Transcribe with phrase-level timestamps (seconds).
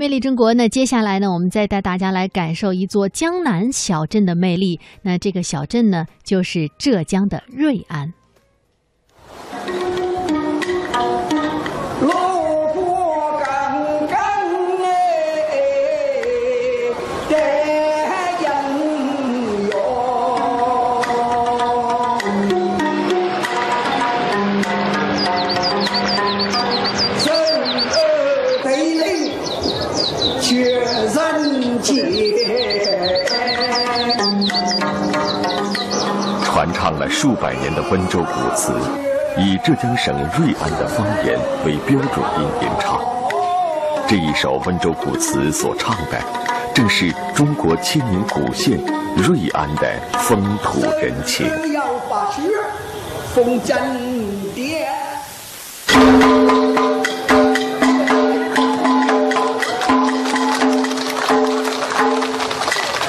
[0.00, 4.78] 魅力中国那，接下来呢，我们再带大家来感受一座江南小镇的魅力。
[5.02, 8.14] 那这个小镇呢，就是浙江的瑞安。
[36.88, 38.72] 唱了数百年的温州古词，
[39.36, 42.98] 以浙江省瑞安的方言为标准音吟唱。
[44.08, 46.18] 这一首温州古词所唱的，
[46.74, 48.80] 正是中国千年古县
[49.18, 49.86] 瑞安的
[50.20, 51.46] 风土人情。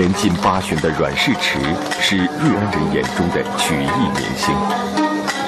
[0.00, 1.58] 年近八旬的阮世池
[2.00, 4.48] 是瑞安人眼中的曲艺明星，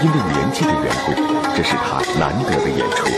[0.02, 1.12] 因为年纪的缘故，
[1.56, 3.08] 这是他难得的演出。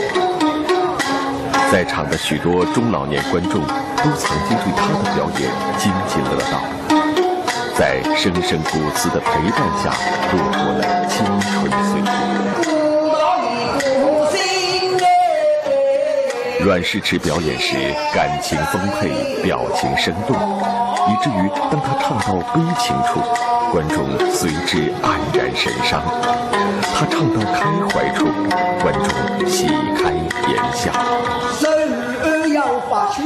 [1.72, 6.62] 在场的许多中老年观众都曾经对他的表演津津乐道，
[7.76, 9.90] 在声声古词的陪伴下
[10.30, 12.06] 度过了青春岁月。
[16.64, 17.74] 阮世池表演时
[18.14, 20.36] 感情丰沛，表情生动。
[21.06, 23.20] 以至于当他唱到悲情处，
[23.70, 26.00] 观众随之黯然神伤；
[26.94, 28.26] 他唱到开怀处，
[28.80, 29.66] 观众喜
[29.96, 30.12] 开
[30.48, 30.90] 颜笑。
[31.60, 33.22] 人要发雪，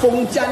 [0.00, 0.42] 风筝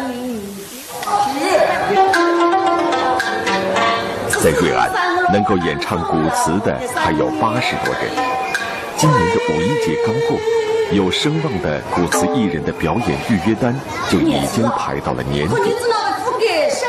[4.41, 4.91] 在瑞安，
[5.33, 8.03] 能够演唱古词的还有八十多人。
[8.97, 10.39] 今年的五一节刚过，
[10.92, 13.75] 有声望的古词艺人的表演预约单
[14.09, 15.75] 就已经排到了年底。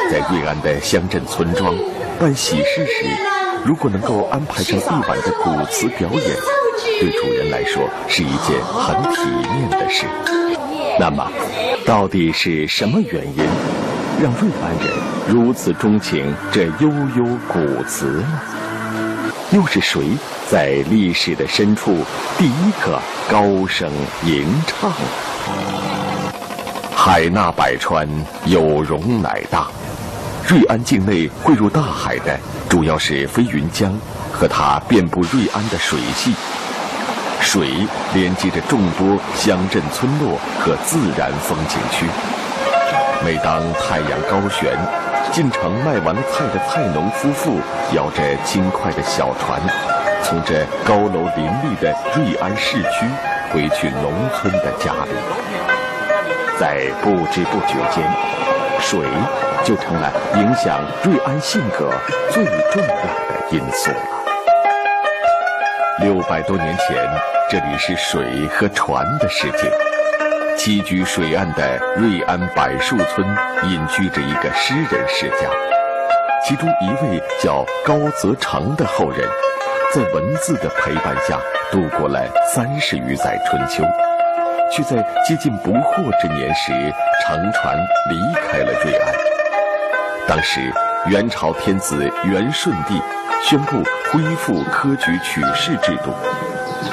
[0.10, 1.72] 在瑞安的乡镇村庄
[2.20, 3.06] 办喜事时，
[3.64, 6.36] 如果能够安排上一晚的古词表演，
[7.00, 9.22] 对主人来说是一件很体
[9.54, 10.08] 面的事。
[11.00, 11.32] 那么，
[11.86, 13.44] 到底是什么原因
[14.20, 14.98] 让瑞安人
[15.28, 18.42] 如此钟情这悠悠古词呢？
[19.52, 20.02] 又是谁
[20.50, 21.96] 在历史的深处
[22.36, 23.92] 第一个高声
[24.26, 24.92] 吟唱？
[26.96, 28.08] 海纳百川，
[28.46, 29.68] 有容乃大。
[30.50, 32.36] 瑞安境内汇入大海的，
[32.68, 33.96] 主要是飞云江
[34.32, 36.34] 和它遍布瑞安的水系。
[37.40, 37.70] 水
[38.16, 42.08] 连接着众多乡镇村落和自然风景区。
[43.24, 44.76] 每当太阳高悬，
[45.32, 47.60] 进城卖完了菜的菜农夫妇
[47.94, 49.62] 摇着轻快的小船，
[50.24, 53.06] 从这高楼林立的瑞安市区
[53.54, 55.12] 回去农村的家里。
[56.60, 58.04] 在不知不觉间，
[58.80, 59.06] 水。
[59.66, 61.92] 就成了影响瑞安性格
[62.32, 63.98] 最重要的因素了。
[66.02, 66.96] 六百多年前，
[67.50, 69.70] 这里是水和船的世界。
[70.58, 73.28] 栖居水岸的瑞安柏树村，
[73.66, 75.50] 隐居着一个诗人世家，
[76.48, 79.28] 其中一位叫高则成的后人，
[79.94, 81.38] 在文字的陪伴下
[81.70, 82.26] 度过了
[82.56, 83.84] 三十余载春秋，
[84.72, 84.98] 却在
[85.28, 86.72] 接近不惑之年时
[87.26, 87.78] 乘船
[88.10, 89.14] 离开了瑞安。
[90.28, 90.72] 当时，
[91.08, 93.02] 元朝天子元顺帝
[93.44, 96.14] 宣布恢复科举取士制度，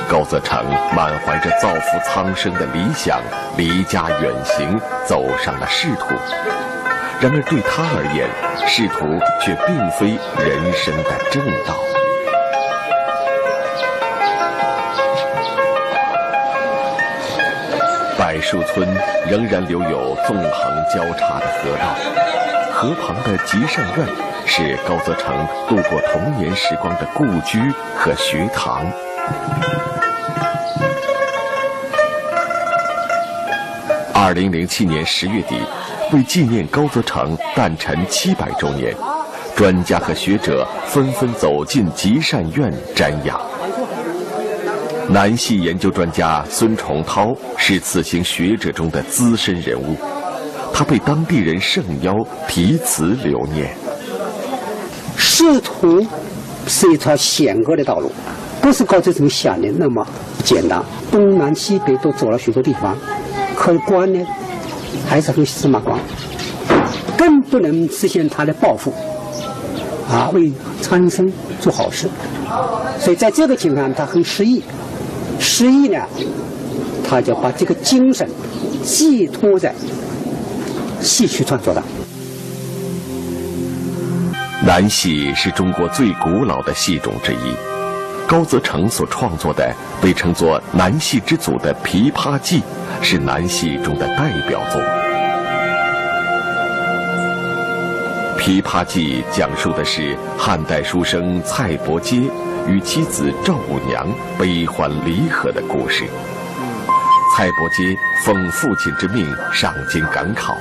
[0.08, 0.64] 高则成
[0.94, 3.20] 满怀着造福苍生的理想，
[3.56, 6.14] 离家远行，走上了仕途。
[7.20, 8.28] 然而对他而言，
[8.66, 11.74] 仕途却并非人生的正道。
[18.26, 18.84] 柏树村
[19.30, 21.94] 仍然留有纵横交叉的河道。
[22.72, 24.04] 河旁的集善院
[24.44, 27.60] 是高则成度过童年时光的故居
[27.96, 28.84] 和学堂。
[34.12, 35.60] 二零零七年十月底，
[36.12, 38.92] 为纪念高则成诞辰七百周年，
[39.54, 43.40] 专家和学者纷纷走进集善院瞻仰。
[45.08, 49.96] 南戏研究专家孙崇涛是此行学者中的资深人物。
[50.72, 52.12] 他被当地人盛邀
[52.48, 53.74] 题词留念。
[55.16, 56.04] 仕途
[56.66, 58.10] 是一条险恶的道路，
[58.60, 60.06] 不是高这种想的那么
[60.44, 60.82] 简单。
[61.10, 62.96] 东南西北都走了许多地方，
[63.56, 64.26] 可官呢
[65.08, 65.98] 还是很司马光，
[67.16, 68.92] 更不能实现他的抱负
[70.10, 72.08] 啊，为苍生做好事。
[72.98, 74.62] 所以在这个情况，他很失意。
[75.58, 75.98] 失意呢，
[77.02, 78.28] 他就把这个精神
[78.84, 79.74] 寄托在
[81.00, 81.82] 戏曲创作上。
[84.66, 87.56] 南戏是中国最古老的戏种之一，
[88.28, 92.60] 高则成所创作的被称作“南戏之祖”的《琵琶记》，
[93.00, 94.78] 是南戏中的代表作。
[98.46, 102.30] 《琵琶记》讲述的是汉代书生蔡伯喈
[102.68, 104.06] 与妻子赵五娘
[104.38, 106.04] 悲欢离合的故事。
[107.34, 110.56] 蔡伯喈奉父亲之命上京赶考。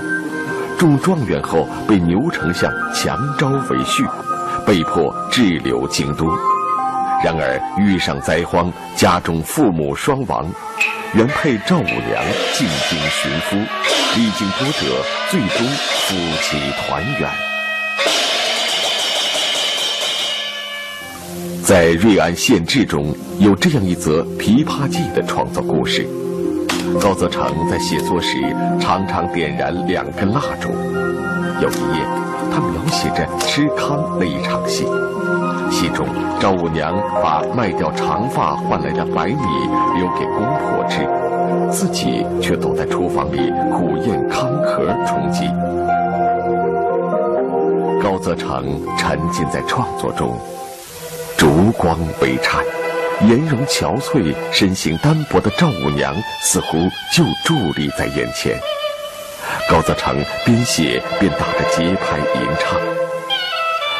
[0.79, 4.03] 中状元后，被牛丞相强招为婿，
[4.65, 6.25] 被迫滞留京都。
[7.23, 10.51] 然而遇上灾荒，家中父母双亡，
[11.13, 13.55] 原配赵五娘进京寻夫，
[14.15, 17.29] 历经波折，最终夫妻团圆。
[21.65, 26.07] 在《瑞安县志》中有这样一则《琵琶记》的创作故事。
[27.01, 28.37] 高则成在写作时
[28.79, 30.69] 常常点燃两根蜡烛。
[31.59, 32.05] 有一夜，
[32.53, 34.85] 他描写着吃糠那一场戏。
[35.71, 36.05] 戏中，
[36.39, 39.41] 赵五娘把卖掉长发换来的白米
[39.97, 41.01] 留给公婆吃，
[41.71, 45.47] 自己却躲在厨房里苦咽糠壳充饥。
[48.03, 50.37] 高则成沉浸在创作中，
[51.45, 52.65] 烛光微颤。
[53.21, 56.11] 颜容憔悴、身形单薄的赵五娘
[56.41, 58.59] 似乎就伫立在眼前。
[59.69, 62.81] 高则成边写边打着节拍吟唱。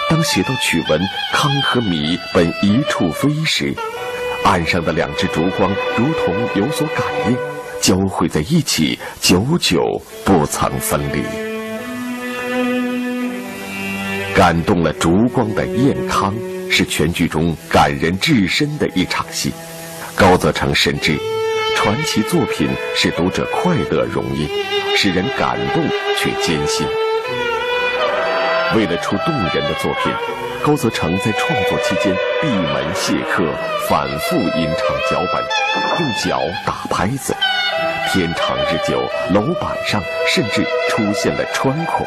[0.10, 1.00] 当写到曲文
[1.34, 3.72] “糠和米本一处飞”时，
[4.44, 7.38] 岸上的两只烛光如同有所感应，
[7.80, 11.24] 交汇在一起，久久不曾分离。
[14.36, 16.34] 感动了烛光的燕康。
[16.76, 19.54] 是全剧中感人至深的一场戏。
[20.14, 21.18] 高则成深知，
[21.74, 24.46] 传奇作品使读者快乐容易，
[24.98, 25.82] 使人感动
[26.20, 26.86] 却艰辛。
[28.76, 30.12] 为了出动人的作品，
[30.66, 33.46] 高则成在创作期间闭门谢客，
[33.90, 35.42] 反复吟唱脚本，
[36.02, 37.34] 用脚打拍子。
[38.12, 39.02] 天长日久，
[39.34, 42.06] 楼板上甚至出现了穿孔。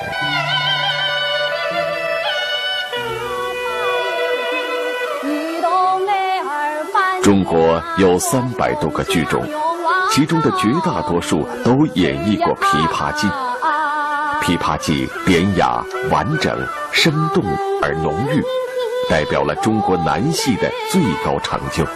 [7.29, 9.47] 中国有三百多个剧种，
[10.11, 13.27] 其中的绝大多数都演绎过《琵琶记》。
[14.43, 16.59] 《琵琶记》典雅、完整、
[16.91, 17.45] 生动
[17.83, 18.43] 而浓郁，
[19.11, 21.87] 代表了中国南戏的最高成就，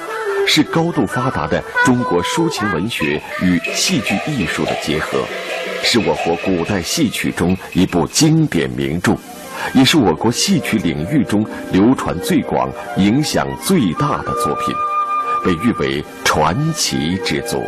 [0.47, 5.19] 是高度发达的中国抒情文学与戏剧艺术的结合，
[5.83, 9.17] 是我国古代戏曲中一部经典名著，
[9.73, 14.75] 也是我国戏曲领域中流传最广、影响最大的作品。
[15.45, 17.63] 被誉为传奇之作。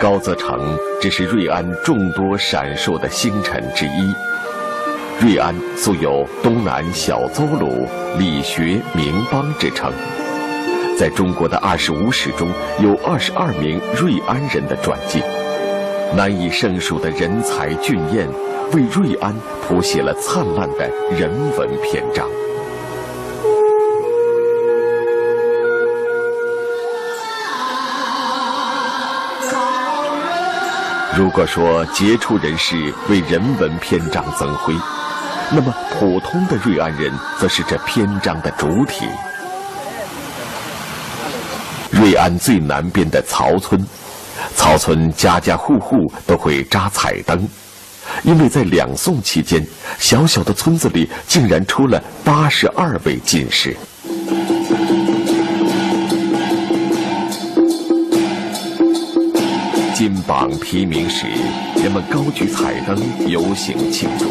[0.00, 4.14] 高则成只是瑞安众多闪烁的星辰之一。
[5.20, 7.86] 瑞安素有“东南小邹鲁，
[8.16, 9.92] 理学名邦”之称。
[10.98, 12.50] 在中国的二十五史中
[12.80, 15.22] 有二十二名瑞安人的传记，
[16.16, 18.28] 难以胜数的人才俊彦，
[18.72, 22.26] 为瑞安谱写了灿烂的人文篇章。
[31.16, 34.74] 如果说杰出人士为人文篇章增辉，
[35.52, 39.06] 那么普通的瑞安人则是这篇章的主体。
[41.98, 43.84] 瑞安最南边的曹村，
[44.54, 47.48] 曹村家家户户都会扎彩灯，
[48.22, 49.66] 因为在两宋期间，
[49.98, 53.76] 小小的村子里竟然出了八十二位进士。
[59.92, 61.26] 金榜题名时，
[61.82, 64.26] 人们高举彩灯游行庆祝；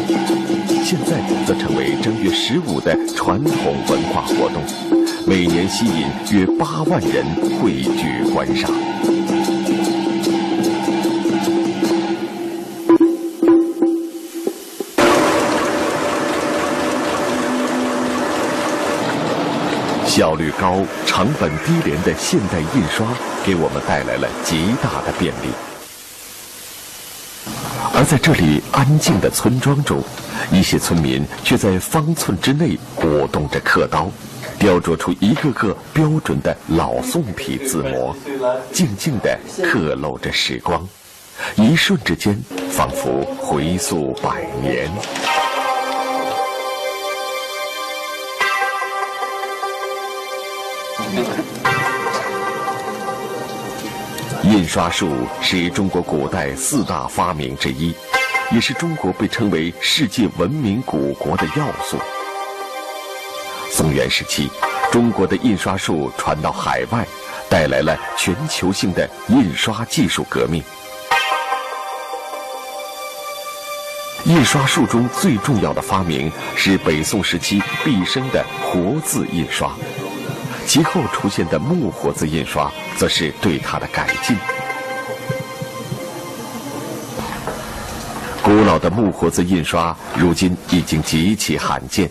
[0.85, 4.96] 现在则成为正月十五的传统文化活动。
[5.29, 7.25] 每年吸引约八万人
[7.59, 8.71] 汇聚观赏。
[20.05, 23.05] 效率高、成本低廉的现代印刷，
[23.45, 25.49] 给我们带来了极大的便利。
[27.93, 30.01] 而在这里安静的村庄中，
[30.53, 34.09] 一些村民却在方寸之内鼓动着刻刀。
[34.59, 38.15] 雕琢出一个个标准的老宋体字模，
[38.73, 40.87] 静静地刻录着时光，
[41.55, 42.35] 一瞬之间，
[42.71, 44.89] 仿佛回溯百年。
[54.43, 55.09] 印刷术
[55.41, 57.93] 是中国古代四大发明之一，
[58.51, 61.97] 也是中国被称为世界文明古国的要素。
[63.77, 64.49] 宋元时期，
[64.91, 67.05] 中国的印刷术传到海外，
[67.47, 70.63] 带来了全球性的印刷技术革命。
[74.25, 79.71] 印刷术中最重要的发明是北宋时期毕生的活字印刷。
[80.65, 84.35] 其后出现的木活字印刷，则是对它的改进。
[88.41, 92.09] 古老的木活字印刷，如今已经极其罕见。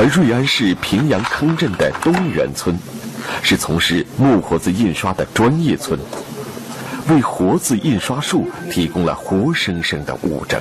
[0.00, 2.74] 而瑞安市平阳坑镇的东源村，
[3.42, 6.00] 是从事木活字印刷的专业村，
[7.10, 10.58] 为活字印刷术提供了活生生的物证。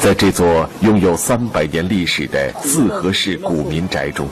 [0.00, 4.28] 在这座拥有三百年历史的四合式古民宅中，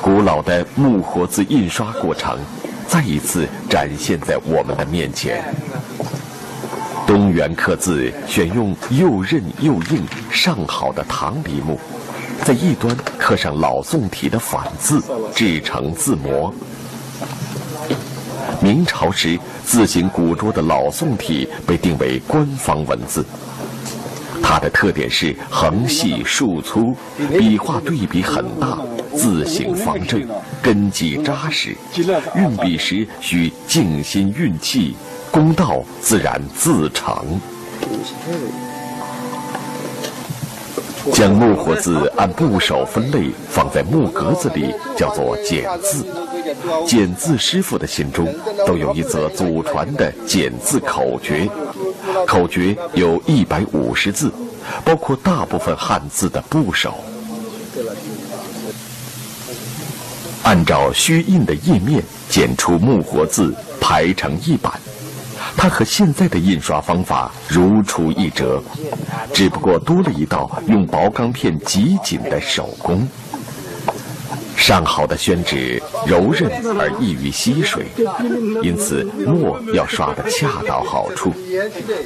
[0.00, 2.38] 古老的木活字印刷过程
[2.86, 5.44] 再一次展现在我们的面前。
[7.16, 11.80] 中原刻字选用又韧又硬、上好的唐梨木，
[12.44, 15.02] 在一端刻上老宋体的反字，
[15.34, 16.52] 制成字模。
[18.60, 23.24] 明朝时，字形古拙的老宋体被定为官方文字。
[24.42, 26.94] 它的特点是横细竖粗，
[27.38, 28.78] 笔画对比很大，
[29.16, 30.22] 字形方正，
[30.62, 31.74] 根基扎实。
[32.36, 34.94] 运笔时需静心运气，
[35.36, 37.14] 公道自然自成。
[41.12, 46.06] 将木活字按部首分类放在木格子里，叫做简字。
[46.86, 48.26] 简字师傅的心中
[48.66, 51.46] 都有一则祖传的简字口诀。
[52.26, 54.32] 口诀有一百五十字，
[54.86, 56.94] 包括大部分汉字的部首。
[60.44, 64.72] 按照虚印的页面剪出木活字，排成一版。
[65.56, 68.62] 它和现在的印刷方法如出一辙，
[69.32, 73.06] 只不过多了一道用薄钢片挤紧的手工。
[74.56, 77.86] 上好的宣纸柔韧而易于吸水，
[78.62, 81.32] 因此墨要刷得恰到好处。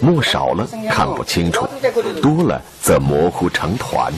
[0.00, 1.66] 墨少了看不清楚，
[2.20, 4.12] 多了则模糊成团。